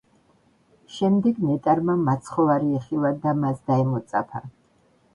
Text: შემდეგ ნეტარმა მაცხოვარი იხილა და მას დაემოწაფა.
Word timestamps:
შემდეგ 0.93 1.43
ნეტარმა 1.51 1.97
მაცხოვარი 2.09 2.75
იხილა 2.81 3.15
და 3.27 3.39
მას 3.45 3.65
დაემოწაფა. 3.73 4.47